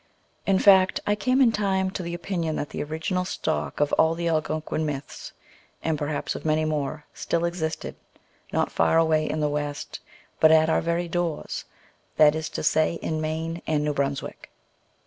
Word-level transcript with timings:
In 0.47 0.57
fact, 0.57 0.99
I 1.05 1.13
came 1.13 1.41
in 1.41 1.51
time 1.51 1.91
to 1.91 2.01
the 2.01 2.15
opinion 2.15 2.55
that 2.55 2.69
the 2.69 2.81
original 2.81 3.23
stock 3.23 3.79
of 3.79 3.93
all 3.99 4.15
the 4.15 4.27
Algonquin 4.27 4.83
myths, 4.83 5.31
and 5.83 5.95
perhaps 5.95 6.33
of 6.33 6.43
many 6.43 6.65
more, 6.65 7.05
still 7.13 7.45
existed, 7.45 7.95
not 8.51 8.71
far 8.71 8.97
away 8.97 9.29
in 9.29 9.41
the 9.41 9.47
West, 9.47 9.99
but 10.39 10.51
at 10.51 10.71
our 10.71 10.81
very 10.81 11.07
doors; 11.07 11.65
that 12.17 12.33
is 12.33 12.49
to 12.49 12.63
say, 12.63 12.95
in 13.03 13.21
Maine 13.21 13.61
and 13.67 13.85
New 13.85 13.93
Brunswick. 13.93 14.49